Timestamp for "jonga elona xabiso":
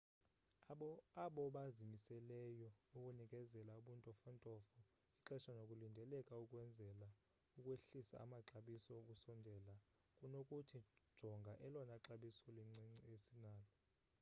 11.19-12.45